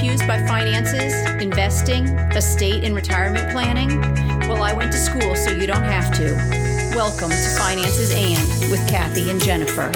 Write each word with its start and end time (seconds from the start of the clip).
confused 0.00 0.26
by 0.26 0.38
finances, 0.46 1.12
investing, 1.42 2.06
estate, 2.34 2.84
and 2.84 2.94
retirement 2.94 3.50
planning? 3.50 4.00
Well, 4.48 4.62
I 4.62 4.72
went 4.72 4.90
to 4.92 4.96
school 4.96 5.36
so 5.36 5.50
you 5.50 5.66
don't 5.66 5.82
have 5.82 6.10
to. 6.14 6.32
Welcome 6.96 7.28
to 7.28 7.58
Finances 7.58 8.10
and 8.14 8.70
with 8.70 8.80
Kathy 8.88 9.28
and 9.28 9.38
Jennifer. 9.42 9.92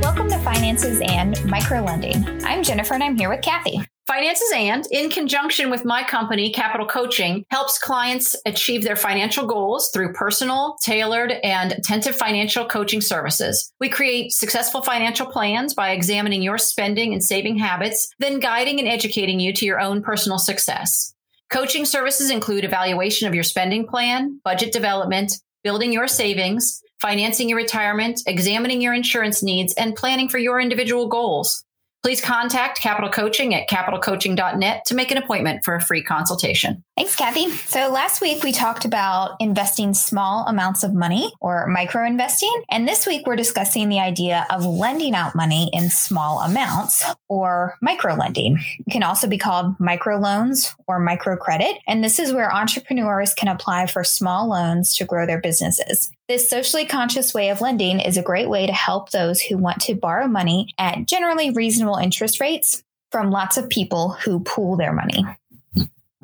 Welcome 0.00 0.30
to 0.30 0.38
Finances 0.38 1.02
and 1.04 1.34
Microlending. 1.36 2.42
I'm 2.44 2.62
Jennifer 2.62 2.94
and 2.94 3.04
I'm 3.04 3.14
here 3.14 3.28
with 3.28 3.42
Kathy. 3.42 3.86
Finances 4.06 4.52
and, 4.54 4.86
in 4.90 5.08
conjunction 5.08 5.70
with 5.70 5.86
my 5.86 6.04
company, 6.04 6.52
Capital 6.52 6.86
Coaching, 6.86 7.46
helps 7.50 7.78
clients 7.78 8.36
achieve 8.44 8.84
their 8.84 8.96
financial 8.96 9.46
goals 9.46 9.90
through 9.94 10.12
personal, 10.12 10.76
tailored, 10.82 11.32
and 11.42 11.72
attentive 11.72 12.14
financial 12.14 12.66
coaching 12.66 13.00
services. 13.00 13.72
We 13.80 13.88
create 13.88 14.32
successful 14.32 14.82
financial 14.82 15.24
plans 15.24 15.72
by 15.72 15.92
examining 15.92 16.42
your 16.42 16.58
spending 16.58 17.14
and 17.14 17.24
saving 17.24 17.56
habits, 17.56 18.10
then 18.18 18.40
guiding 18.40 18.78
and 18.78 18.86
educating 18.86 19.40
you 19.40 19.54
to 19.54 19.64
your 19.64 19.80
own 19.80 20.02
personal 20.02 20.38
success. 20.38 21.14
Coaching 21.48 21.86
services 21.86 22.30
include 22.30 22.64
evaluation 22.64 23.26
of 23.26 23.34
your 23.34 23.44
spending 23.44 23.86
plan, 23.86 24.38
budget 24.44 24.70
development, 24.70 25.32
building 25.62 25.94
your 25.94 26.08
savings, 26.08 26.82
financing 27.00 27.48
your 27.48 27.56
retirement, 27.56 28.20
examining 28.26 28.82
your 28.82 28.92
insurance 28.92 29.42
needs, 29.42 29.72
and 29.74 29.96
planning 29.96 30.28
for 30.28 30.38
your 30.38 30.60
individual 30.60 31.08
goals. 31.08 31.64
Please 32.04 32.20
contact 32.20 32.82
Capital 32.82 33.08
Coaching 33.08 33.54
at 33.54 33.66
capitalcoaching.net 33.66 34.84
to 34.84 34.94
make 34.94 35.10
an 35.10 35.16
appointment 35.16 35.64
for 35.64 35.74
a 35.74 35.80
free 35.80 36.02
consultation. 36.02 36.83
Thanks, 36.96 37.16
Kathy. 37.16 37.50
So 37.50 37.90
last 37.90 38.20
week 38.20 38.44
we 38.44 38.52
talked 38.52 38.84
about 38.84 39.34
investing 39.40 39.94
small 39.94 40.46
amounts 40.46 40.84
of 40.84 40.94
money 40.94 41.32
or 41.40 41.66
micro 41.66 42.06
investing. 42.06 42.62
And 42.70 42.86
this 42.86 43.04
week 43.04 43.26
we're 43.26 43.34
discussing 43.34 43.88
the 43.88 43.98
idea 43.98 44.46
of 44.48 44.64
lending 44.64 45.12
out 45.12 45.34
money 45.34 45.70
in 45.72 45.90
small 45.90 46.38
amounts 46.38 47.04
or 47.28 47.74
micro 47.82 48.14
lending. 48.14 48.60
It 48.86 48.92
can 48.92 49.02
also 49.02 49.26
be 49.26 49.38
called 49.38 49.74
micro 49.80 50.20
loans 50.20 50.72
or 50.86 51.00
micro 51.00 51.36
credit. 51.36 51.78
And 51.88 52.04
this 52.04 52.20
is 52.20 52.32
where 52.32 52.54
entrepreneurs 52.54 53.34
can 53.34 53.48
apply 53.48 53.86
for 53.86 54.04
small 54.04 54.48
loans 54.48 54.94
to 54.98 55.04
grow 55.04 55.26
their 55.26 55.40
businesses. 55.40 56.12
This 56.28 56.48
socially 56.48 56.86
conscious 56.86 57.34
way 57.34 57.50
of 57.50 57.60
lending 57.60 57.98
is 57.98 58.16
a 58.16 58.22
great 58.22 58.48
way 58.48 58.68
to 58.68 58.72
help 58.72 59.10
those 59.10 59.40
who 59.40 59.58
want 59.58 59.80
to 59.82 59.96
borrow 59.96 60.28
money 60.28 60.72
at 60.78 61.06
generally 61.06 61.50
reasonable 61.50 61.96
interest 61.96 62.38
rates 62.38 62.84
from 63.10 63.32
lots 63.32 63.56
of 63.56 63.68
people 63.68 64.10
who 64.10 64.40
pool 64.40 64.76
their 64.76 64.92
money. 64.92 65.24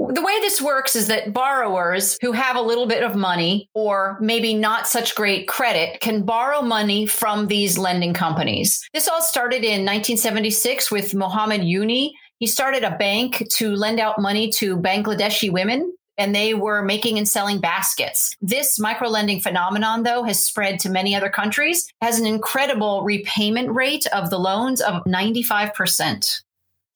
The 0.08 0.22
way 0.22 0.40
this 0.40 0.62
works 0.62 0.96
is 0.96 1.08
that 1.08 1.34
borrowers 1.34 2.16
who 2.22 2.32
have 2.32 2.56
a 2.56 2.62
little 2.62 2.86
bit 2.86 3.02
of 3.02 3.14
money 3.14 3.68
or 3.74 4.16
maybe 4.20 4.54
not 4.54 4.88
such 4.88 5.14
great 5.14 5.46
credit 5.46 6.00
can 6.00 6.22
borrow 6.22 6.62
money 6.62 7.04
from 7.04 7.48
these 7.48 7.76
lending 7.76 8.14
companies. 8.14 8.88
This 8.94 9.08
all 9.08 9.20
started 9.20 9.62
in 9.62 9.84
1976 9.84 10.90
with 10.90 11.14
Mohammed 11.14 11.64
Yunus. 11.64 12.12
He 12.38 12.46
started 12.46 12.82
a 12.82 12.96
bank 12.96 13.46
to 13.56 13.74
lend 13.74 14.00
out 14.00 14.18
money 14.18 14.50
to 14.52 14.78
Bangladeshi 14.78 15.52
women 15.52 15.92
and 16.16 16.34
they 16.34 16.54
were 16.54 16.82
making 16.82 17.18
and 17.18 17.28
selling 17.28 17.60
baskets. 17.60 18.34
This 18.40 18.78
microlending 18.78 19.42
phenomenon, 19.42 20.02
though, 20.02 20.22
has 20.22 20.42
spread 20.42 20.78
to 20.80 20.90
many 20.90 21.14
other 21.14 21.30
countries, 21.30 21.90
has 22.02 22.18
an 22.18 22.26
incredible 22.26 23.02
repayment 23.04 23.70
rate 23.70 24.06
of 24.08 24.28
the 24.28 24.38
loans 24.38 24.80
of 24.80 25.02
95%. 25.04 26.42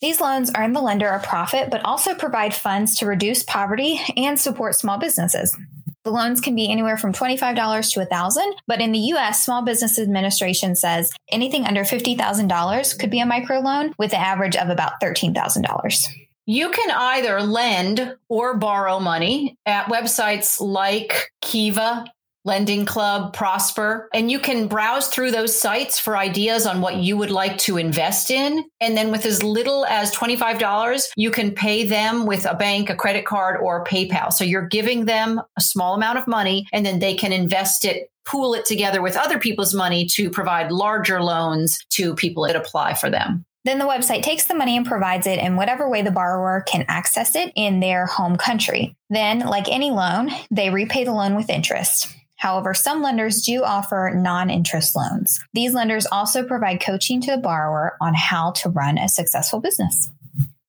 These 0.04 0.20
loans 0.20 0.50
earn 0.54 0.74
the 0.74 0.82
lender 0.82 1.08
a 1.08 1.18
profit, 1.18 1.70
but 1.70 1.82
also 1.82 2.14
provide 2.14 2.52
funds 2.52 2.96
to 2.96 3.06
reduce 3.06 3.42
poverty 3.42 3.98
and 4.18 4.38
support 4.38 4.74
small 4.74 4.98
businesses. 4.98 5.56
The 6.02 6.10
loans 6.10 6.42
can 6.42 6.54
be 6.54 6.70
anywhere 6.70 6.98
from 6.98 7.14
$25 7.14 7.92
to 7.94 8.00
1,000, 8.00 8.54
but 8.66 8.82
in 8.82 8.92
the 8.92 8.98
US, 8.98 9.42
Small 9.42 9.62
Business 9.62 9.98
Administration 9.98 10.76
says 10.76 11.10
anything 11.30 11.64
under 11.64 11.84
$50,000 11.84 12.98
could 12.98 13.10
be 13.10 13.20
a 13.20 13.24
microloan 13.24 13.94
with 13.96 14.12
an 14.12 14.20
average 14.20 14.56
of 14.56 14.68
about 14.68 15.00
$13,000. 15.00 16.04
You 16.44 16.68
can 16.68 16.90
either 16.90 17.40
lend 17.40 18.16
or 18.28 18.58
borrow 18.58 19.00
money 19.00 19.56
at 19.64 19.86
websites 19.86 20.60
like 20.60 21.32
Kiva, 21.40 22.04
Lending 22.44 22.84
Club, 22.84 23.32
Prosper, 23.32 24.08
and 24.12 24.30
you 24.30 24.38
can 24.38 24.68
browse 24.68 25.08
through 25.08 25.30
those 25.30 25.58
sites 25.58 25.98
for 25.98 26.16
ideas 26.16 26.66
on 26.66 26.80
what 26.80 26.96
you 26.96 27.16
would 27.16 27.30
like 27.30 27.56
to 27.58 27.78
invest 27.78 28.30
in. 28.30 28.64
And 28.80 28.96
then 28.96 29.10
with 29.10 29.24
as 29.24 29.42
little 29.42 29.86
as 29.86 30.14
$25, 30.14 31.02
you 31.16 31.30
can 31.30 31.52
pay 31.52 31.84
them 31.84 32.26
with 32.26 32.44
a 32.44 32.54
bank, 32.54 32.90
a 32.90 32.94
credit 32.94 33.24
card, 33.24 33.60
or 33.60 33.84
PayPal. 33.84 34.32
So 34.32 34.44
you're 34.44 34.68
giving 34.68 35.06
them 35.06 35.40
a 35.56 35.60
small 35.60 35.94
amount 35.94 36.18
of 36.18 36.26
money 36.26 36.66
and 36.72 36.84
then 36.84 36.98
they 36.98 37.14
can 37.14 37.32
invest 37.32 37.84
it 37.84 38.10
pool 38.26 38.54
it 38.54 38.64
together 38.64 39.02
with 39.02 39.16
other 39.16 39.38
people's 39.38 39.74
money 39.74 40.06
to 40.06 40.30
provide 40.30 40.72
larger 40.72 41.20
loans 41.20 41.78
to 41.90 42.14
people 42.14 42.44
that 42.46 42.56
apply 42.56 42.94
for 42.94 43.10
them. 43.10 43.44
Then 43.64 43.78
the 43.78 43.86
website 43.86 44.22
takes 44.22 44.46
the 44.46 44.54
money 44.54 44.76
and 44.76 44.84
provides 44.84 45.26
it 45.26 45.38
in 45.38 45.56
whatever 45.56 45.88
way 45.88 46.02
the 46.02 46.10
borrower 46.10 46.62
can 46.66 46.84
access 46.88 47.34
it 47.34 47.50
in 47.56 47.80
their 47.80 48.04
home 48.04 48.36
country. 48.36 48.94
Then, 49.08 49.40
like 49.40 49.68
any 49.70 49.90
loan, 49.90 50.30
they 50.50 50.68
repay 50.68 51.04
the 51.04 51.12
loan 51.14 51.34
with 51.34 51.48
interest. 51.48 52.14
However, 52.44 52.74
some 52.74 53.00
lenders 53.00 53.40
do 53.40 53.64
offer 53.64 54.12
non 54.14 54.50
interest 54.50 54.94
loans. 54.94 55.40
These 55.54 55.72
lenders 55.72 56.04
also 56.04 56.44
provide 56.44 56.78
coaching 56.78 57.22
to 57.22 57.30
the 57.30 57.38
borrower 57.38 57.96
on 58.02 58.12
how 58.12 58.50
to 58.50 58.68
run 58.68 58.98
a 58.98 59.08
successful 59.08 59.60
business. 59.60 60.10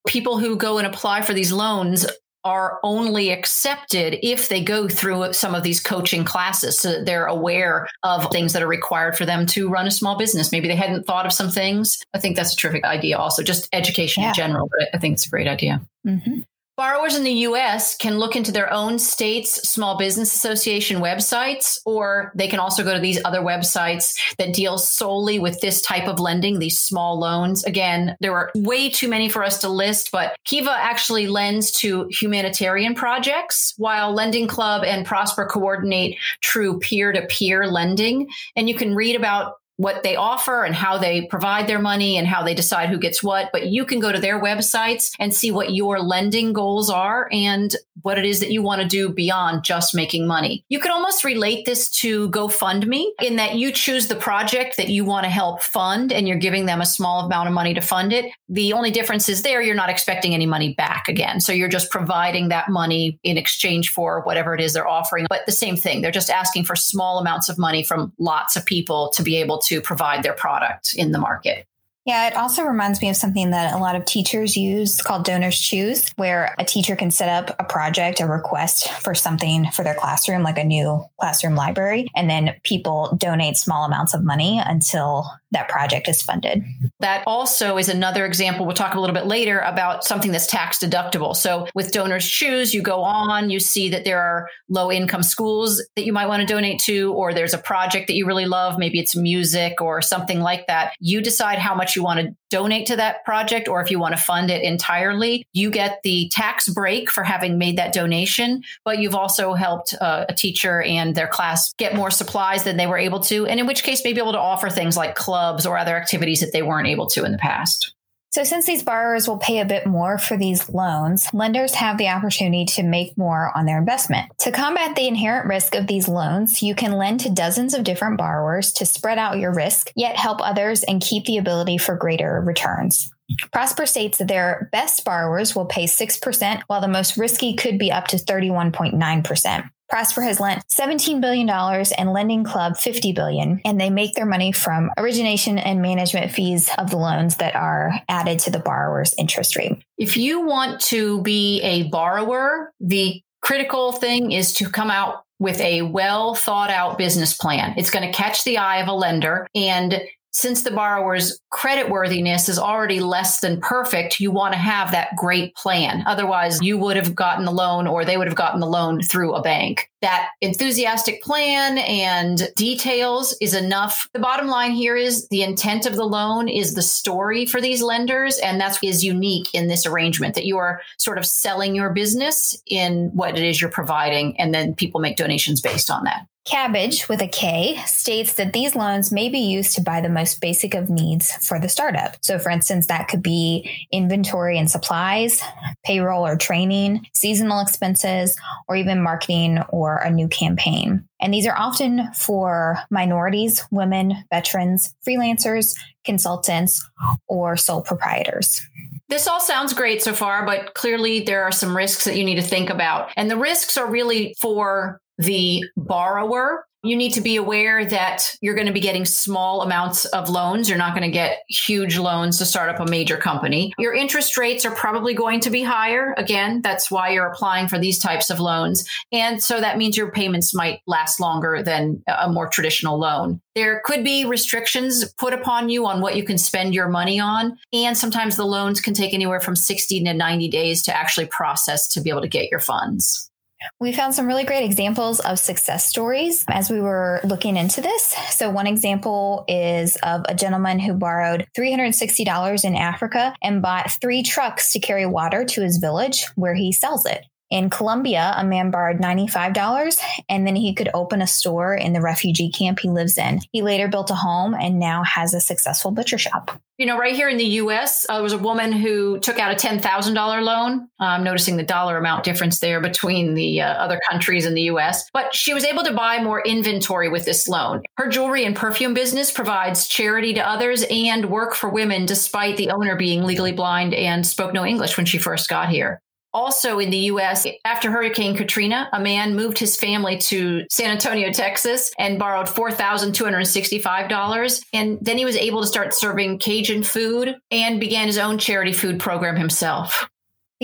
People 0.07 0.39
who 0.39 0.55
go 0.55 0.77
and 0.77 0.87
apply 0.87 1.23
for 1.23 1.33
these 1.33 1.51
loans 1.51 2.05
are 2.45 2.79
only 2.81 3.29
accepted 3.29 4.25
if 4.25 4.47
they 4.47 4.63
go 4.63 4.87
through 4.87 5.33
some 5.33 5.53
of 5.53 5.63
these 5.63 5.81
coaching 5.81 6.23
classes 6.23 6.79
so 6.79 6.91
that 6.91 7.05
they're 7.05 7.25
aware 7.25 7.89
of 8.03 8.31
things 8.31 8.53
that 8.53 8.63
are 8.63 8.67
required 8.67 9.17
for 9.17 9.25
them 9.25 9.45
to 9.47 9.67
run 9.67 9.85
a 9.85 9.91
small 9.91 10.17
business. 10.17 10.53
Maybe 10.53 10.69
they 10.69 10.77
hadn't 10.77 11.05
thought 11.05 11.25
of 11.25 11.33
some 11.33 11.49
things. 11.49 12.01
I 12.13 12.19
think 12.19 12.37
that's 12.37 12.53
a 12.53 12.55
terrific 12.55 12.85
idea 12.85 13.17
also, 13.17 13.43
just 13.43 13.67
education 13.73 14.23
yeah. 14.23 14.29
in 14.29 14.35
general, 14.35 14.69
but 14.69 14.87
I 14.93 14.97
think 14.97 15.15
it's 15.15 15.27
a 15.27 15.29
great 15.29 15.47
idea. 15.47 15.81
Mm-hmm. 16.07 16.39
Borrowers 16.77 17.15
in 17.15 17.23
the 17.23 17.31
US 17.31 17.95
can 17.95 18.17
look 18.19 18.35
into 18.35 18.51
their 18.51 18.69
own 18.69 18.99
state's 18.99 19.69
small 19.69 19.97
business 19.97 20.35
association 20.35 21.01
websites, 21.01 21.79
or 21.85 22.33
they 22.35 22.49
can 22.49 22.59
also 22.59 22.83
go 22.83 22.93
to 22.93 22.99
these 22.99 23.21
other 23.23 23.39
websites 23.39 24.13
that 24.37 24.53
deal 24.53 24.77
solely 24.77 25.39
with 25.39 25.61
this 25.61 25.81
type 25.81 26.09
of 26.09 26.19
lending, 26.19 26.59
these 26.59 26.81
small 26.81 27.17
loans. 27.17 27.63
Again, 27.63 28.17
there 28.19 28.35
are 28.35 28.51
way 28.55 28.89
too 28.89 29.07
many 29.07 29.29
for 29.29 29.41
us 29.41 29.59
to 29.59 29.69
list, 29.69 30.11
but 30.11 30.35
Kiva 30.43 30.71
actually 30.71 31.27
lends 31.27 31.71
to 31.79 32.07
humanitarian 32.09 32.93
projects, 32.93 33.73
while 33.77 34.13
Lending 34.13 34.45
Club 34.47 34.83
and 34.83 35.05
Prosper 35.05 35.45
coordinate 35.45 36.17
true 36.41 36.77
peer 36.79 37.13
to 37.13 37.25
peer 37.27 37.67
lending. 37.67 38.27
And 38.57 38.67
you 38.67 38.75
can 38.75 38.93
read 38.93 39.15
about 39.15 39.61
what 39.77 40.03
they 40.03 40.15
offer 40.15 40.63
and 40.63 40.73
how 40.73 40.97
they 40.97 41.25
provide 41.27 41.67
their 41.67 41.79
money 41.79 42.17
and 42.17 42.27
how 42.27 42.43
they 42.43 42.53
decide 42.53 42.89
who 42.89 42.97
gets 42.97 43.21
what. 43.21 43.49
But 43.51 43.67
you 43.67 43.85
can 43.85 43.99
go 43.99 44.11
to 44.11 44.19
their 44.19 44.41
websites 44.41 45.11
and 45.19 45.33
see 45.33 45.51
what 45.51 45.73
your 45.73 45.99
lending 45.99 46.53
goals 46.53 46.89
are 46.89 47.27
and 47.31 47.75
what 48.01 48.19
it 48.19 48.25
is 48.25 48.39
that 48.39 48.51
you 48.51 48.61
want 48.61 48.81
to 48.81 48.87
do 48.87 49.09
beyond 49.09 49.63
just 49.63 49.95
making 49.95 50.27
money. 50.27 50.63
You 50.69 50.79
could 50.79 50.91
almost 50.91 51.23
relate 51.23 51.65
this 51.65 51.89
to 52.01 52.29
GoFundMe 52.29 53.05
in 53.21 53.37
that 53.37 53.55
you 53.55 53.71
choose 53.71 54.07
the 54.07 54.15
project 54.15 54.77
that 54.77 54.89
you 54.89 55.03
want 55.03 55.23
to 55.23 55.29
help 55.29 55.61
fund 55.61 56.13
and 56.13 56.27
you're 56.27 56.37
giving 56.37 56.67
them 56.67 56.81
a 56.81 56.85
small 56.85 57.25
amount 57.25 57.47
of 57.47 57.53
money 57.53 57.73
to 57.73 57.81
fund 57.81 58.13
it. 58.13 58.31
The 58.47 58.73
only 58.73 58.91
difference 58.91 59.27
is 59.27 59.41
there 59.41 59.61
you're 59.61 59.75
not 59.75 59.89
expecting 59.89 60.33
any 60.33 60.45
money 60.45 60.73
back 60.73 61.07
again. 61.07 61.39
So 61.39 61.51
you're 61.51 61.69
just 61.69 61.89
providing 61.89 62.49
that 62.49 62.69
money 62.69 63.19
in 63.23 63.37
exchange 63.37 63.89
for 63.89 64.21
whatever 64.21 64.53
it 64.53 64.61
is 64.61 64.73
they're 64.73 64.87
offering. 64.87 65.25
But 65.29 65.45
the 65.45 65.51
same 65.51 65.75
thing, 65.75 66.01
they're 66.01 66.11
just 66.11 66.29
asking 66.29 66.65
for 66.65 66.75
small 66.75 67.17
amounts 67.17 67.49
of 67.49 67.57
money 67.57 67.83
from 67.83 68.13
lots 68.19 68.55
of 68.55 68.65
people 68.65 69.09
to 69.15 69.23
be 69.23 69.37
able 69.37 69.57
to 69.65 69.81
provide 69.81 70.23
their 70.23 70.33
product 70.33 70.93
in 70.95 71.11
the 71.11 71.19
market. 71.19 71.67
Yeah, 72.05 72.27
it 72.27 72.35
also 72.35 72.63
reminds 72.63 73.01
me 73.01 73.09
of 73.09 73.15
something 73.15 73.49
that 73.49 73.73
a 73.73 73.77
lot 73.79 73.95
of 73.95 74.05
teachers 74.05 74.55
use 74.55 75.01
called 75.01 75.25
Donors 75.25 75.59
Choose, 75.59 76.11
where 76.17 76.53
a 76.59 76.63
teacher 76.63 76.95
can 76.95 77.09
set 77.09 77.29
up 77.29 77.55
a 77.59 77.63
project, 77.63 78.19
a 78.19 78.27
request 78.27 78.91
for 79.01 79.15
something 79.15 79.71
for 79.71 79.83
their 79.83 79.95
classroom, 79.95 80.43
like 80.43 80.59
a 80.59 80.63
new 80.63 81.03
classroom 81.19 81.55
library, 81.55 82.07
and 82.15 82.29
then 82.29 82.55
people 82.63 83.17
donate 83.19 83.57
small 83.57 83.85
amounts 83.85 84.13
of 84.13 84.23
money 84.23 84.61
until 84.63 85.31
that 85.49 85.67
project 85.67 86.07
is 86.07 86.21
funded. 86.21 86.63
That 86.99 87.23
also 87.25 87.77
is 87.77 87.89
another 87.89 88.25
example. 88.25 88.65
We'll 88.65 88.75
talk 88.75 88.93
a 88.93 88.99
little 88.99 89.15
bit 89.15 89.25
later 89.25 89.59
about 89.59 90.03
something 90.03 90.31
that's 90.31 90.47
tax 90.47 90.77
deductible. 90.77 91.35
So 91.35 91.67
with 91.73 91.91
Donors 91.91 92.27
Choose, 92.27 92.73
you 92.73 92.81
go 92.83 93.01
on, 93.01 93.49
you 93.49 93.59
see 93.59 93.89
that 93.89 94.03
there 94.03 94.21
are 94.21 94.47
low 94.69 94.91
income 94.91 95.23
schools 95.23 95.81
that 95.95 96.05
you 96.05 96.13
might 96.13 96.27
want 96.27 96.41
to 96.41 96.45
donate 96.45 96.81
to, 96.81 97.13
or 97.13 97.33
there's 97.33 97.53
a 97.53 97.57
project 97.57 98.07
that 98.07 98.15
you 98.15 98.27
really 98.27 98.45
love. 98.45 98.77
Maybe 98.77 98.99
it's 98.99 99.15
music 99.15 99.81
or 99.81 100.01
something 100.01 100.41
like 100.41 100.67
that. 100.67 100.93
You 100.99 101.21
decide 101.21 101.57
how 101.57 101.73
much 101.73 101.94
you 101.95 102.03
want 102.03 102.19
to 102.19 102.35
donate 102.49 102.87
to 102.87 102.95
that 102.95 103.23
project 103.25 103.67
or 103.67 103.81
if 103.81 103.91
you 103.91 103.99
want 103.99 104.15
to 104.15 104.21
fund 104.21 104.49
it 104.49 104.63
entirely. 104.63 105.45
You 105.53 105.69
get 105.69 105.99
the 106.03 106.29
tax 106.29 106.69
break 106.69 107.09
for 107.09 107.23
having 107.23 107.57
made 107.57 107.77
that 107.77 107.93
donation, 107.93 108.63
but 108.83 108.99
you've 108.99 109.15
also 109.15 109.53
helped 109.53 109.93
uh, 109.99 110.25
a 110.29 110.33
teacher 110.33 110.81
and 110.81 111.15
their 111.15 111.27
class 111.27 111.73
get 111.77 111.95
more 111.95 112.11
supplies 112.11 112.63
than 112.63 112.77
they 112.77 112.87
were 112.87 112.97
able 112.97 113.19
to. 113.21 113.45
And 113.45 113.59
in 113.59 113.67
which 113.67 113.83
case, 113.83 114.01
maybe 114.03 114.19
able 114.19 114.33
to 114.33 114.39
offer 114.39 114.69
things 114.69 114.95
like 114.95 115.15
clubs 115.15 115.65
or 115.65 115.77
other 115.77 115.95
activities 115.95 116.41
that 116.41 116.51
they 116.53 116.61
weren't 116.61 116.87
able 116.87 117.07
to 117.07 117.25
in 117.25 117.31
the 117.31 117.37
past. 117.37 117.93
So, 118.31 118.43
since 118.43 118.65
these 118.65 118.83
borrowers 118.83 119.27
will 119.27 119.37
pay 119.37 119.59
a 119.59 119.65
bit 119.65 119.85
more 119.87 120.17
for 120.17 120.35
these 120.35 120.67
loans, 120.69 121.33
lenders 121.33 121.75
have 121.75 121.97
the 121.97 122.09
opportunity 122.09 122.65
to 122.65 122.83
make 122.83 123.17
more 123.17 123.51
on 123.55 123.65
their 123.65 123.77
investment. 123.77 124.29
To 124.39 124.51
combat 124.51 124.95
the 124.95 125.07
inherent 125.07 125.47
risk 125.47 125.73
of 125.73 125.87
these 125.87 126.09
loans, 126.09 126.61
you 126.61 126.75
can 126.75 126.93
lend 126.93 127.21
to 127.21 127.29
dozens 127.29 127.73
of 127.73 127.85
different 127.85 128.17
borrowers 128.17 128.73
to 128.73 128.85
spread 128.85 129.17
out 129.17 129.39
your 129.39 129.53
risk, 129.53 129.91
yet 129.95 130.17
help 130.17 130.41
others 130.41 130.83
and 130.83 131.01
keep 131.01 131.25
the 131.25 131.37
ability 131.37 131.77
for 131.77 131.95
greater 131.95 132.41
returns. 132.41 133.09
Prosper 133.51 133.85
states 133.85 134.17
that 134.19 134.27
their 134.27 134.69
best 134.71 135.03
borrowers 135.03 135.55
will 135.55 135.65
pay 135.65 135.85
6%, 135.85 136.61
while 136.67 136.81
the 136.81 136.87
most 136.87 137.17
risky 137.17 137.55
could 137.55 137.79
be 137.79 137.91
up 137.91 138.07
to 138.07 138.17
31.9%. 138.17 139.69
Prosper 139.89 140.21
has 140.21 140.39
lent 140.39 140.63
$17 140.67 141.21
billion 141.21 141.49
and 141.49 142.11
Lending 142.11 142.43
Club 142.43 142.77
50 142.77 143.13
billion, 143.13 143.61
and 143.63 143.79
they 143.79 143.89
make 143.89 144.15
their 144.15 144.25
money 144.25 144.51
from 144.51 144.89
origination 144.97 145.57
and 145.57 145.81
management 145.81 146.31
fees 146.31 146.69
of 146.77 146.89
the 146.89 146.97
loans 146.97 147.37
that 147.37 147.55
are 147.55 147.93
added 148.09 148.39
to 148.39 148.51
the 148.51 148.59
borrower's 148.59 149.13
interest 149.17 149.55
rate. 149.55 149.83
If 149.97 150.17
you 150.17 150.45
want 150.45 150.81
to 150.81 151.21
be 151.21 151.61
a 151.61 151.83
borrower, 151.83 152.71
the 152.79 153.21
critical 153.41 153.91
thing 153.91 154.31
is 154.31 154.53
to 154.53 154.69
come 154.69 154.89
out 154.89 155.23
with 155.37 155.59
a 155.59 155.83
well 155.83 156.33
thought 156.33 156.71
out 156.71 156.97
business 156.97 157.35
plan. 157.35 157.75
It's 157.77 157.91
going 157.91 158.09
to 158.09 158.17
catch 158.17 158.43
the 158.43 158.57
eye 158.57 158.77
of 158.81 158.87
a 158.87 158.93
lender 158.93 159.47
and 159.53 160.01
since 160.35 160.63
the 160.63 160.71
borrower's 160.71 161.39
credit 161.49 161.89
worthiness 161.89 162.49
is 162.49 162.59
already 162.59 162.99
less 162.99 163.39
than 163.39 163.61
perfect, 163.61 164.19
you 164.19 164.31
want 164.31 164.53
to 164.53 164.59
have 164.59 164.91
that 164.91 165.15
great 165.15 165.55
plan. 165.55 166.03
Otherwise, 166.05 166.61
you 166.61 166.77
would 166.77 166.97
have 166.97 167.15
gotten 167.15 167.45
the 167.45 167.53
loan 167.53 167.87
or 167.87 168.03
they 168.03 168.17
would 168.17 168.27
have 168.27 168.35
gotten 168.35 168.59
the 168.59 168.67
loan 168.67 169.01
through 169.01 169.33
a 169.33 169.41
bank. 169.41 169.89
That 170.01 170.31
enthusiastic 170.41 171.23
plan 171.23 171.77
and 171.77 172.51
details 172.57 173.33
is 173.39 173.53
enough. 173.53 174.09
The 174.11 174.19
bottom 174.19 174.47
line 174.47 174.71
here 174.71 174.97
is 174.97 175.25
the 175.29 175.41
intent 175.41 175.85
of 175.85 175.95
the 175.95 176.03
loan 176.03 176.49
is 176.49 176.73
the 176.73 176.81
story 176.81 177.45
for 177.45 177.61
these 177.61 177.81
lenders. 177.81 178.37
And 178.39 178.59
that's 178.59 178.83
is 178.83 179.05
unique 179.05 179.47
in 179.53 179.69
this 179.69 179.85
arrangement 179.85 180.35
that 180.35 180.45
you 180.45 180.57
are 180.57 180.81
sort 180.97 181.17
of 181.17 181.25
selling 181.25 181.75
your 181.75 181.91
business 181.91 182.61
in 182.67 183.09
what 183.13 183.37
it 183.37 183.43
is 183.43 183.61
you're 183.61 183.71
providing. 183.71 184.37
And 184.37 184.53
then 184.53 184.75
people 184.75 184.99
make 184.99 185.15
donations 185.15 185.61
based 185.61 185.89
on 185.89 186.03
that. 186.03 186.27
Kabbage 186.45 187.09
with 187.09 187.23
a 187.23 187.27
K 187.27 187.75
states 187.87 188.33
that 188.33 188.53
these 188.53 188.75
loans 188.75 189.11
may 189.11 189.29
be 189.29 189.39
used 189.39 189.73
to 189.75 189.81
buy 189.81 189.99
the 189.99 190.09
most 190.09 190.39
basic 190.41 190.75
of 190.75 190.91
needs 190.91 191.31
for 191.45 191.59
the 191.59 191.67
startup. 191.67 192.17
So, 192.21 192.37
for 192.37 192.51
instance, 192.51 192.85
that 192.85 193.07
could 193.07 193.23
be 193.23 193.87
inventory 193.91 194.59
and 194.59 194.69
supplies, 194.69 195.41
payroll 195.83 196.25
or 196.25 196.37
training, 196.37 197.07
seasonal 197.13 197.61
expenses, 197.61 198.37
or 198.67 198.75
even 198.75 199.01
marketing 199.01 199.59
or 199.69 199.97
a 199.97 200.11
new 200.11 200.27
campaign. 200.27 201.07
And 201.19 201.33
these 201.33 201.47
are 201.47 201.57
often 201.57 202.13
for 202.13 202.77
minorities, 202.91 203.63
women, 203.71 204.13
veterans, 204.29 204.93
freelancers, 205.07 205.75
consultants, 206.03 206.87
or 207.27 207.57
sole 207.57 207.81
proprietors. 207.81 208.61
This 209.09 209.27
all 209.27 209.39
sounds 209.39 209.73
great 209.73 210.01
so 210.01 210.13
far, 210.13 210.45
but 210.45 210.73
clearly 210.75 211.21
there 211.21 211.43
are 211.43 211.51
some 211.51 211.75
risks 211.75 212.05
that 212.05 212.17
you 212.17 212.23
need 212.23 212.35
to 212.35 212.41
think 212.41 212.69
about. 212.69 213.11
And 213.15 213.31
the 213.31 213.37
risks 213.37 213.77
are 213.77 213.89
really 213.89 214.35
for 214.39 214.99
the 215.17 215.63
borrower. 215.75 216.65
You 216.83 216.95
need 216.95 217.13
to 217.13 217.21
be 217.21 217.35
aware 217.35 217.83
that 217.83 218.35
you're 218.41 218.53
going 218.53 218.67
to 218.67 218.73
be 218.73 218.79
getting 218.79 219.05
small 219.05 219.63
amounts 219.63 220.05
of 220.05 220.29
loans. 220.29 220.69
You're 220.69 220.77
not 220.77 220.93
going 220.95 221.09
to 221.09 221.11
get 221.11 221.39
huge 221.49 221.97
loans 221.97 222.37
to 222.37 222.45
start 222.45 222.69
up 222.69 222.79
a 222.79 222.89
major 222.89 223.17
company. 223.17 223.73
Your 223.79 223.95
interest 223.95 224.37
rates 224.37 224.65
are 224.65 224.75
probably 224.75 225.15
going 225.15 225.39
to 225.39 225.49
be 225.49 225.63
higher. 225.63 226.13
Again, 226.15 226.61
that's 226.61 226.91
why 226.91 227.09
you're 227.09 227.25
applying 227.25 227.67
for 227.67 227.79
these 227.79 227.97
types 227.97 228.29
of 228.29 228.39
loans. 228.39 228.87
And 229.11 229.41
so 229.41 229.59
that 229.59 229.79
means 229.79 229.97
your 229.97 230.11
payments 230.11 230.53
might 230.53 230.81
last 230.85 231.19
longer 231.19 231.63
than 231.63 232.03
a 232.07 232.31
more 232.31 232.47
traditional 232.47 232.99
loan. 232.99 233.41
There 233.55 233.81
could 233.83 234.03
be 234.03 234.23
restrictions 234.23 235.11
put 235.17 235.33
upon 235.33 235.69
you 235.69 235.87
on 235.87 236.01
what 236.01 236.15
you 236.15 236.23
can 236.23 236.37
spend 236.37 236.75
your 236.75 236.87
money 236.87 237.19
on. 237.19 237.57
And 237.73 237.97
sometimes 237.97 238.35
the 238.35 238.45
loans 238.45 238.79
can 238.79 238.93
take 238.93 239.15
anywhere 239.15 239.39
from 239.39 239.55
60 239.55 240.03
to 240.03 240.13
90 240.13 240.49
days 240.49 240.83
to 240.83 240.95
actually 240.95 241.25
process 241.25 241.87
to 241.93 242.01
be 242.01 242.11
able 242.11 242.21
to 242.21 242.27
get 242.27 242.51
your 242.51 242.59
funds. 242.59 243.31
We 243.79 243.93
found 243.93 244.13
some 244.13 244.27
really 244.27 244.43
great 244.43 244.63
examples 244.63 245.19
of 245.19 245.39
success 245.39 245.85
stories 245.85 246.45
as 246.47 246.69
we 246.69 246.79
were 246.79 247.21
looking 247.23 247.57
into 247.57 247.81
this. 247.81 248.15
So, 248.29 248.49
one 248.49 248.67
example 248.67 249.45
is 249.47 249.95
of 249.97 250.25
a 250.27 250.35
gentleman 250.35 250.79
who 250.79 250.93
borrowed 250.93 251.47
$360 251.57 252.65
in 252.65 252.75
Africa 252.75 253.35
and 253.41 253.61
bought 253.61 253.91
three 253.91 254.23
trucks 254.23 254.73
to 254.73 254.79
carry 254.79 255.05
water 255.05 255.45
to 255.45 255.61
his 255.61 255.77
village 255.77 256.25
where 256.35 256.55
he 256.55 256.71
sells 256.71 257.05
it. 257.05 257.25
In 257.51 257.69
Colombia, 257.69 258.33
a 258.35 258.43
man 258.43 258.71
borrowed 258.71 258.97
$95 258.97 259.99
and 260.29 260.47
then 260.47 260.55
he 260.55 260.73
could 260.73 260.89
open 260.95 261.21
a 261.21 261.27
store 261.27 261.75
in 261.75 261.93
the 261.93 262.01
refugee 262.01 262.49
camp 262.49 262.79
he 262.79 262.89
lives 262.89 263.19
in. 263.19 263.39
He 263.51 263.61
later 263.61 263.87
built 263.87 264.09
a 264.09 264.15
home 264.15 264.55
and 264.55 264.79
now 264.79 265.03
has 265.03 265.33
a 265.33 265.39
successful 265.39 265.91
butcher 265.91 266.17
shop. 266.17 266.59
You 266.77 266.87
know, 266.87 266.97
right 266.97 267.15
here 267.15 267.29
in 267.29 267.37
the 267.37 267.45
US, 267.45 268.05
uh, 268.09 268.15
there 268.15 268.23
was 268.23 268.33
a 268.33 268.37
woman 268.37 268.71
who 268.71 269.19
took 269.19 269.39
out 269.39 269.51
a 269.51 269.55
$10,000 269.55 270.43
loan. 270.43 270.89
I'm 270.99 271.23
noticing 271.23 271.55
the 271.55 271.63
dollar 271.63 271.97
amount 271.97 272.25
difference 272.25 272.59
there 272.59 272.81
between 272.81 273.35
the 273.35 273.61
uh, 273.61 273.73
other 273.73 274.01
countries 274.09 274.45
and 274.45 274.57
the 274.57 274.63
US, 274.63 275.09
but 275.13 275.33
she 275.33 275.53
was 275.53 275.63
able 275.63 275.83
to 275.83 275.93
buy 275.93 276.21
more 276.21 276.41
inventory 276.41 277.09
with 277.09 277.25
this 277.25 277.47
loan. 277.47 277.83
Her 277.97 278.09
jewelry 278.09 278.43
and 278.43 278.55
perfume 278.55 278.95
business 278.95 279.31
provides 279.31 279.87
charity 279.87 280.33
to 280.33 280.45
others 280.45 280.83
and 280.89 281.29
work 281.29 281.53
for 281.53 281.69
women 281.69 282.07
despite 282.07 282.57
the 282.57 282.71
owner 282.71 282.95
being 282.95 283.23
legally 283.23 283.51
blind 283.51 283.93
and 283.93 284.25
spoke 284.25 284.53
no 284.53 284.65
English 284.65 284.97
when 284.97 285.05
she 285.05 285.19
first 285.19 285.47
got 285.47 285.69
here. 285.69 286.01
Also 286.35 286.79
in 286.79 286.89
the 286.89 286.97
US, 286.97 287.47
after 287.63 287.89
Hurricane 287.89 288.35
Katrina, 288.35 288.89
a 288.91 288.99
man 288.99 289.37
moved 289.37 289.57
his 289.57 289.77
family 289.77 290.17
to 290.17 290.65
San 290.69 290.91
Antonio, 290.91 291.31
Texas, 291.31 291.93
and 291.97 292.19
borrowed 292.19 292.47
$4,265. 292.47 294.61
And 294.73 294.97
then 295.01 295.17
he 295.17 295.23
was 295.23 295.37
able 295.37 295.61
to 295.61 295.67
start 295.67 295.93
serving 295.93 296.39
Cajun 296.39 296.83
food 296.83 297.37
and 297.51 297.79
began 297.79 298.07
his 298.07 298.17
own 298.17 298.37
charity 298.37 298.73
food 298.73 298.99
program 298.99 299.37
himself. 299.37 300.09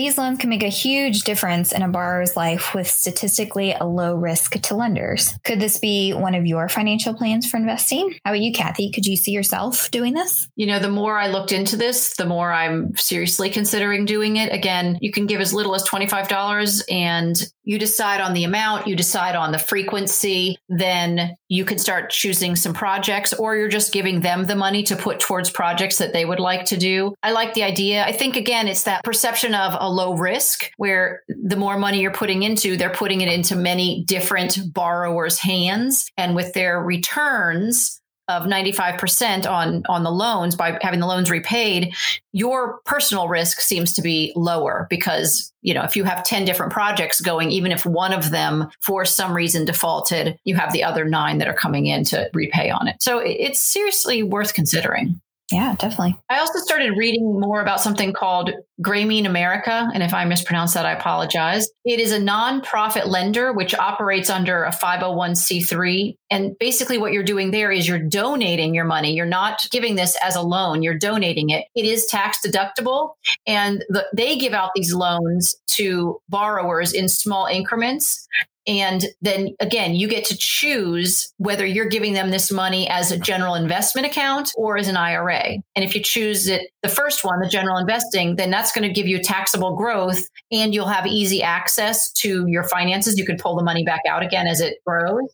These 0.02 0.18
loans 0.18 0.38
can 0.40 0.50
make 0.50 0.64
a 0.64 0.68
huge 0.68 1.22
difference 1.22 1.70
in 1.70 1.80
a 1.80 1.86
borrower's 1.86 2.34
life 2.34 2.74
with 2.74 2.88
statistically 2.88 3.72
a 3.72 3.84
low 3.84 4.16
risk 4.16 4.60
to 4.60 4.74
lenders. 4.74 5.32
Could 5.44 5.60
this 5.60 5.78
be 5.78 6.12
one 6.12 6.34
of 6.34 6.44
your 6.44 6.68
financial 6.68 7.14
plans 7.14 7.48
for 7.48 7.56
investing? 7.56 8.10
How 8.24 8.32
about 8.32 8.40
you, 8.40 8.52
Kathy? 8.52 8.90
Could 8.90 9.06
you 9.06 9.14
see 9.14 9.30
yourself 9.30 9.92
doing 9.92 10.12
this? 10.12 10.48
You 10.56 10.66
know, 10.66 10.80
the 10.80 10.88
more 10.88 11.20
I 11.20 11.28
looked 11.28 11.52
into 11.52 11.76
this, 11.76 12.16
the 12.16 12.26
more 12.26 12.52
I'm 12.52 12.96
seriously 12.96 13.48
considering 13.48 14.04
doing 14.04 14.38
it. 14.38 14.52
Again, 14.52 14.98
you 15.00 15.12
can 15.12 15.26
give 15.26 15.40
as 15.40 15.54
little 15.54 15.76
as 15.76 15.84
$25 15.84 16.82
and 16.90 17.40
you 17.64 17.78
decide 17.78 18.20
on 18.20 18.34
the 18.34 18.42
amount, 18.42 18.88
you 18.88 18.96
decide 18.96 19.36
on 19.36 19.52
the 19.52 19.58
frequency, 19.58 20.58
then 20.68 21.36
you 21.48 21.64
can 21.64 21.78
start 21.78 22.10
choosing 22.10 22.56
some 22.56 22.72
projects, 22.72 23.32
or 23.34 23.56
you're 23.56 23.68
just 23.68 23.92
giving 23.92 24.20
them 24.20 24.46
the 24.46 24.56
money 24.56 24.82
to 24.82 24.96
put 24.96 25.20
towards 25.20 25.50
projects 25.50 25.98
that 25.98 26.12
they 26.12 26.24
would 26.24 26.40
like 26.40 26.64
to 26.64 26.76
do. 26.76 27.14
I 27.22 27.30
like 27.30 27.54
the 27.54 27.62
idea. 27.62 28.04
I 28.04 28.12
think, 28.12 28.36
again, 28.36 28.66
it's 28.66 28.84
that 28.84 29.04
perception 29.04 29.54
of 29.54 29.76
a 29.78 29.91
low 29.92 30.14
risk 30.14 30.70
where 30.76 31.22
the 31.28 31.56
more 31.56 31.78
money 31.78 32.00
you're 32.00 32.12
putting 32.12 32.42
into, 32.42 32.76
they're 32.76 32.90
putting 32.90 33.20
it 33.20 33.28
into 33.28 33.56
many 33.56 34.04
different 34.04 34.58
borrowers' 34.72 35.38
hands. 35.38 36.10
And 36.16 36.34
with 36.34 36.52
their 36.54 36.80
returns, 36.80 38.02
of 38.28 38.44
95% 38.44 39.50
on 39.50 39.82
on 39.88 40.04
the 40.04 40.10
loans 40.10 40.54
by 40.54 40.78
having 40.80 41.00
the 41.00 41.06
loans 41.06 41.28
repaid 41.28 41.94
your 42.32 42.78
personal 42.84 43.28
risk 43.28 43.60
seems 43.60 43.92
to 43.94 44.02
be 44.02 44.32
lower 44.36 44.86
because 44.88 45.52
you 45.60 45.74
know 45.74 45.82
if 45.82 45.96
you 45.96 46.04
have 46.04 46.22
10 46.22 46.44
different 46.44 46.72
projects 46.72 47.20
going 47.20 47.50
even 47.50 47.72
if 47.72 47.84
one 47.84 48.12
of 48.12 48.30
them 48.30 48.68
for 48.80 49.04
some 49.04 49.34
reason 49.34 49.64
defaulted 49.64 50.38
you 50.44 50.54
have 50.54 50.72
the 50.72 50.84
other 50.84 51.04
9 51.04 51.38
that 51.38 51.48
are 51.48 51.54
coming 51.54 51.86
in 51.86 52.04
to 52.04 52.30
repay 52.32 52.70
on 52.70 52.86
it 52.86 53.02
so 53.02 53.18
it's 53.18 53.60
seriously 53.60 54.22
worth 54.22 54.54
considering 54.54 55.20
yeah, 55.52 55.76
definitely. 55.78 56.16
I 56.30 56.38
also 56.38 56.58
started 56.60 56.96
reading 56.96 57.38
more 57.38 57.60
about 57.60 57.80
something 57.80 58.12
called 58.12 58.50
Grameen 58.82 59.26
America. 59.26 59.88
And 59.92 60.02
if 60.02 60.14
I 60.14 60.24
mispronounce 60.24 60.72
that, 60.74 60.86
I 60.86 60.92
apologize. 60.92 61.68
It 61.84 62.00
is 62.00 62.10
a 62.10 62.18
nonprofit 62.18 63.06
lender 63.06 63.52
which 63.52 63.74
operates 63.74 64.30
under 64.30 64.64
a 64.64 64.70
501c3. 64.70 66.16
And 66.30 66.58
basically, 66.58 66.96
what 66.96 67.12
you're 67.12 67.22
doing 67.22 67.50
there 67.50 67.70
is 67.70 67.86
you're 67.86 67.98
donating 67.98 68.74
your 68.74 68.86
money. 68.86 69.14
You're 69.14 69.26
not 69.26 69.66
giving 69.70 69.94
this 69.94 70.16
as 70.22 70.36
a 70.36 70.42
loan, 70.42 70.82
you're 70.82 70.98
donating 70.98 71.50
it. 71.50 71.66
It 71.74 71.84
is 71.84 72.06
tax 72.06 72.38
deductible. 72.44 73.10
And 73.46 73.84
the, 73.90 74.06
they 74.14 74.36
give 74.36 74.54
out 74.54 74.70
these 74.74 74.94
loans 74.94 75.56
to 75.76 76.18
borrowers 76.28 76.92
in 76.92 77.08
small 77.08 77.46
increments. 77.46 78.26
And 78.66 79.04
then 79.20 79.54
again, 79.58 79.94
you 79.94 80.06
get 80.06 80.24
to 80.26 80.36
choose 80.38 81.32
whether 81.38 81.66
you're 81.66 81.88
giving 81.88 82.12
them 82.12 82.30
this 82.30 82.52
money 82.52 82.88
as 82.88 83.10
a 83.10 83.18
general 83.18 83.54
investment 83.54 84.06
account 84.06 84.52
or 84.56 84.76
as 84.76 84.88
an 84.88 84.96
IRA. 84.96 85.54
And 85.74 85.84
if 85.84 85.94
you 85.94 86.02
choose 86.02 86.46
it, 86.46 86.70
the 86.82 86.88
first 86.88 87.24
one, 87.24 87.40
the 87.40 87.48
general 87.48 87.78
investing, 87.78 88.36
then 88.36 88.50
that's 88.50 88.72
going 88.72 88.86
to 88.86 88.94
give 88.94 89.08
you 89.08 89.20
taxable 89.20 89.74
growth 89.74 90.28
and 90.52 90.72
you'll 90.72 90.86
have 90.86 91.06
easy 91.06 91.42
access 91.42 92.12
to 92.12 92.44
your 92.46 92.62
finances. 92.64 93.18
You 93.18 93.26
can 93.26 93.36
pull 93.36 93.56
the 93.56 93.64
money 93.64 93.84
back 93.84 94.02
out 94.08 94.22
again 94.22 94.46
as 94.46 94.60
it 94.60 94.78
grows. 94.86 95.28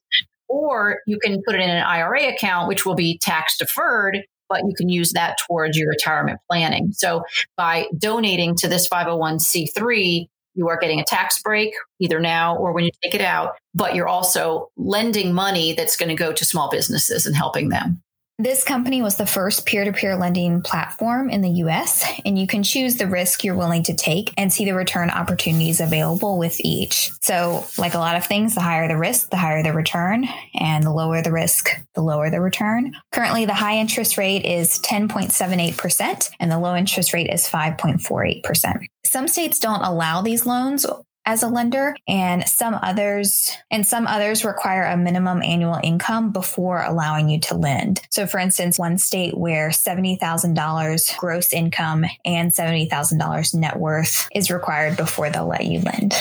Or 0.49 1.01
you 1.07 1.19
can 1.19 1.43
put 1.45 1.55
it 1.55 1.61
in 1.61 1.69
an 1.69 1.83
IRA 1.83 2.29
account, 2.29 2.69
which 2.69 2.87
will 2.87 2.95
be 2.95 3.19
tax 3.19 3.59
deferred, 3.59 4.21
but 4.49 4.63
you 4.67 4.73
can 4.75 4.89
use 4.89 5.13
that 5.13 5.37
towards 5.47 5.77
your 5.77 5.91
retirement 5.91 6.41
planning. 6.51 6.93
So 6.93 7.25
by 7.59 7.87
donating 7.99 8.57
to 8.57 8.69
this 8.69 8.89
501c3, 8.89 10.29
you 10.59 10.69
are 10.69 10.77
getting 10.77 11.01
a 11.01 11.05
tax 11.05 11.41
break 11.41 11.73
either 12.01 12.19
now 12.19 12.57
or 12.57 12.73
when 12.73 12.85
you 12.85 12.91
take 13.03 13.15
it 13.15 13.21
out, 13.21 13.55
but 13.75 13.95
you're 13.95 14.09
also 14.09 14.71
lending 14.77 15.33
money 15.33 15.73
that's 15.73 15.97
going 15.97 16.09
to 16.09 16.17
go 16.17 16.33
to 16.33 16.45
small 16.45 16.69
businesses 16.69 17.25
and 17.27 17.37
helping 17.37 17.69
them. 17.69 18.03
This 18.41 18.63
company 18.63 19.03
was 19.03 19.17
the 19.17 19.27
first 19.27 19.67
peer 19.67 19.85
to 19.85 19.93
peer 19.93 20.15
lending 20.15 20.63
platform 20.63 21.29
in 21.29 21.41
the 21.41 21.51
US, 21.65 22.05
and 22.25 22.39
you 22.39 22.47
can 22.47 22.63
choose 22.63 22.95
the 22.95 23.09
risk 23.09 23.43
you're 23.43 23.57
willing 23.57 23.83
to 23.83 23.95
take 23.95 24.33
and 24.37 24.53
see 24.53 24.65
the 24.65 24.77
return 24.77 25.11
opportunities 25.11 25.81
available 25.81 26.39
with 26.39 26.57
each. 26.61 27.11
So, 27.21 27.67
like 27.79 27.95
a 27.95 27.99
lot 27.99 28.15
of 28.15 28.27
things, 28.27 28.55
the 28.55 28.61
higher 28.61 28.87
the 28.87 28.97
risk, 28.97 29.31
the 29.31 29.37
higher 29.37 29.65
the 29.65 29.73
return, 29.73 30.29
and 30.55 30.85
the 30.85 30.93
lower 30.93 31.21
the 31.21 31.33
risk, 31.33 31.71
the 31.97 32.01
lower 32.01 32.31
the 32.31 32.41
return. 32.41 32.95
Currently, 33.11 33.47
the 33.47 33.55
high 33.55 33.79
interest 33.79 34.17
rate 34.17 34.45
is 34.45 34.79
10.78%, 34.83 36.31
and 36.39 36.49
the 36.49 36.61
low 36.61 36.77
interest 36.77 37.13
rate 37.13 37.31
is 37.33 37.49
5.48%. 37.49 38.87
Some 39.05 39.27
states 39.27 39.59
don't 39.59 39.83
allow 39.83 40.23
these 40.23 40.47
loans 40.47 40.87
as 41.29 41.43
a 41.43 41.47
lender 41.47 41.95
and 42.09 42.49
some 42.49 42.75
others 42.83 43.55
and 43.71 43.87
some 43.87 44.07
others 44.07 44.47
require 44.47 44.85
a 44.85 44.97
minimum 44.97 45.43
annual 45.43 45.79
income 45.85 46.33
before 46.33 46.83
allowing 46.83 47.29
you 47.29 47.39
to 47.39 47.55
lend. 47.55 48.01
So 48.09 48.27
for 48.27 48.41
instance, 48.41 48.79
one 48.79 48.97
state 48.97 49.37
where 49.37 49.69
$70,000 49.69 51.19
gross 51.19 51.53
income 51.53 52.07
and 52.25 52.51
$70,000 52.51 53.55
net 53.57 53.79
worth 53.79 54.27
is 54.35 54.51
required 54.51 54.97
before 54.97 55.29
they'll 55.29 55.47
let 55.47 55.67
you 55.67 55.81
lend. 55.81 56.15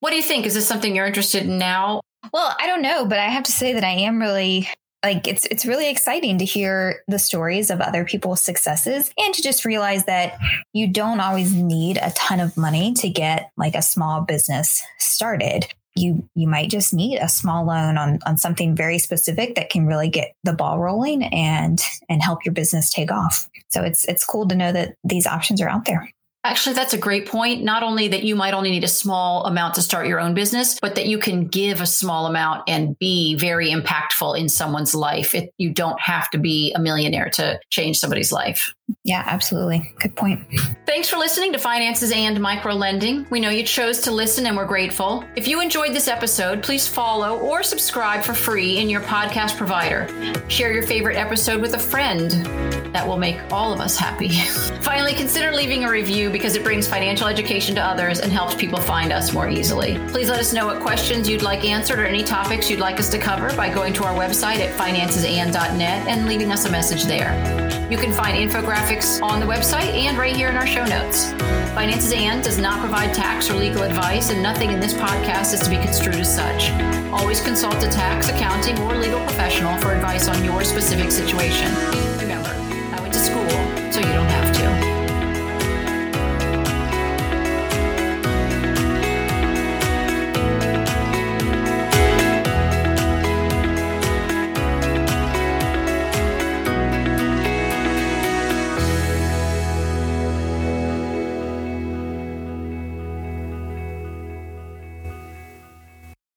What 0.00 0.10
do 0.10 0.16
you 0.16 0.22
think? 0.22 0.46
Is 0.46 0.54
this 0.54 0.66
something 0.66 0.96
you're 0.96 1.04
interested 1.04 1.42
in 1.42 1.58
now? 1.58 2.00
Well, 2.32 2.56
I 2.58 2.66
don't 2.66 2.80
know, 2.80 3.04
but 3.04 3.18
I 3.18 3.28
have 3.28 3.44
to 3.44 3.52
say 3.52 3.74
that 3.74 3.84
I 3.84 3.90
am 3.90 4.18
really 4.18 4.66
like 5.04 5.28
it's 5.28 5.44
it's 5.46 5.66
really 5.66 5.90
exciting 5.90 6.38
to 6.38 6.46
hear 6.46 7.02
the 7.08 7.18
stories 7.18 7.70
of 7.70 7.82
other 7.82 8.06
people's 8.06 8.40
successes 8.40 9.12
and 9.18 9.34
to 9.34 9.42
just 9.42 9.66
realize 9.66 10.06
that 10.06 10.38
you 10.72 10.88
don't 10.88 11.20
always 11.20 11.54
need 11.54 11.98
a 11.98 12.10
ton 12.12 12.40
of 12.40 12.56
money 12.56 12.94
to 12.94 13.10
get 13.10 13.50
like 13.58 13.74
a 13.74 13.82
small 13.82 14.22
business 14.22 14.82
started. 14.98 15.66
You 15.94 16.26
you 16.34 16.48
might 16.48 16.70
just 16.70 16.94
need 16.94 17.18
a 17.18 17.28
small 17.28 17.66
loan 17.66 17.98
on 17.98 18.18
on 18.24 18.38
something 18.38 18.74
very 18.74 18.98
specific 18.98 19.56
that 19.56 19.68
can 19.68 19.86
really 19.86 20.08
get 20.08 20.32
the 20.42 20.54
ball 20.54 20.78
rolling 20.78 21.22
and 21.24 21.80
and 22.08 22.22
help 22.22 22.46
your 22.46 22.54
business 22.54 22.90
take 22.90 23.12
off. 23.12 23.48
So 23.68 23.82
it's 23.82 24.06
it's 24.06 24.24
cool 24.24 24.48
to 24.48 24.54
know 24.54 24.72
that 24.72 24.94
these 25.04 25.26
options 25.26 25.60
are 25.60 25.68
out 25.68 25.84
there 25.84 26.08
Actually, 26.44 26.74
that's 26.74 26.92
a 26.92 26.98
great 26.98 27.26
point. 27.26 27.64
Not 27.64 27.82
only 27.82 28.08
that 28.08 28.22
you 28.22 28.36
might 28.36 28.52
only 28.52 28.70
need 28.70 28.84
a 28.84 28.88
small 28.88 29.46
amount 29.46 29.74
to 29.76 29.82
start 29.82 30.06
your 30.06 30.20
own 30.20 30.34
business, 30.34 30.78
but 30.78 30.94
that 30.94 31.06
you 31.06 31.18
can 31.18 31.46
give 31.46 31.80
a 31.80 31.86
small 31.86 32.26
amount 32.26 32.68
and 32.68 32.98
be 32.98 33.34
very 33.34 33.70
impactful 33.70 34.38
in 34.38 34.50
someone's 34.50 34.94
life. 34.94 35.34
It, 35.34 35.54
you 35.56 35.72
don't 35.72 35.98
have 35.98 36.28
to 36.30 36.38
be 36.38 36.70
a 36.74 36.78
millionaire 36.78 37.30
to 37.30 37.58
change 37.70 37.98
somebody's 37.98 38.30
life. 38.30 38.74
Yeah, 39.02 39.22
absolutely. 39.26 39.94
Good 39.98 40.14
point. 40.14 40.46
Thanks 40.86 41.08
for 41.08 41.16
listening 41.16 41.52
to 41.52 41.58
Finances 41.58 42.12
and 42.12 42.38
Micro 42.40 42.74
Lending. 42.74 43.26
We 43.30 43.40
know 43.40 43.48
you 43.48 43.64
chose 43.64 44.00
to 44.02 44.10
listen 44.10 44.46
and 44.46 44.56
we're 44.56 44.66
grateful. 44.66 45.24
If 45.36 45.48
you 45.48 45.60
enjoyed 45.60 45.94
this 45.94 46.06
episode, 46.06 46.62
please 46.62 46.86
follow 46.86 47.38
or 47.38 47.62
subscribe 47.62 48.22
for 48.22 48.34
free 48.34 48.78
in 48.78 48.90
your 48.90 49.00
podcast 49.00 49.56
provider. 49.56 50.06
Share 50.48 50.72
your 50.72 50.82
favorite 50.82 51.16
episode 51.16 51.62
with 51.62 51.74
a 51.74 51.78
friend. 51.78 52.30
That 52.92 53.06
will 53.06 53.16
make 53.16 53.40
all 53.50 53.72
of 53.72 53.80
us 53.80 53.96
happy. 53.96 54.28
Finally, 54.82 55.14
consider 55.14 55.50
leaving 55.50 55.84
a 55.84 55.90
review 55.90 56.30
because 56.30 56.54
it 56.54 56.62
brings 56.62 56.86
financial 56.86 57.26
education 57.26 57.74
to 57.74 57.82
others 57.82 58.20
and 58.20 58.30
helps 58.30 58.54
people 58.54 58.78
find 58.78 59.12
us 59.12 59.32
more 59.32 59.48
easily. 59.48 59.98
Please 60.08 60.28
let 60.28 60.38
us 60.38 60.52
know 60.52 60.66
what 60.66 60.80
questions 60.80 61.28
you'd 61.28 61.42
like 61.42 61.64
answered 61.64 61.98
or 61.98 62.04
any 62.04 62.22
topics 62.22 62.70
you'd 62.70 62.80
like 62.80 63.00
us 63.00 63.08
to 63.10 63.18
cover 63.18 63.54
by 63.56 63.72
going 63.72 63.92
to 63.94 64.04
our 64.04 64.14
website 64.14 64.60
at 64.60 64.78
financesand.net 64.78 66.06
and 66.06 66.26
leaving 66.26 66.52
us 66.52 66.66
a 66.66 66.70
message 66.70 67.04
there. 67.04 67.32
You 67.90 67.98
can 67.98 68.12
find 68.12 68.36
infographics 68.38 68.73
on 69.22 69.38
the 69.38 69.46
website 69.46 69.92
and 69.94 70.18
right 70.18 70.34
here 70.34 70.48
in 70.48 70.56
our 70.56 70.66
show 70.66 70.84
notes. 70.84 71.30
Finances 71.74 72.12
and 72.12 72.42
does 72.42 72.58
not 72.58 72.80
provide 72.80 73.14
tax 73.14 73.48
or 73.48 73.54
legal 73.54 73.82
advice, 73.82 74.30
and 74.30 74.42
nothing 74.42 74.72
in 74.72 74.80
this 74.80 74.92
podcast 74.92 75.54
is 75.54 75.60
to 75.60 75.70
be 75.70 75.76
construed 75.76 76.16
as 76.16 76.34
such. 76.34 76.70
Always 77.12 77.40
consult 77.40 77.76
a 77.82 77.88
tax, 77.88 78.28
accounting, 78.28 78.76
or 78.80 78.96
legal 78.96 79.20
professional 79.20 79.78
for 79.80 79.92
advice 79.92 80.28
on 80.28 80.44
your 80.44 80.64
specific 80.64 81.12
situation. 81.12 82.13